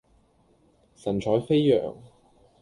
[0.95, 1.93] 神采飛揚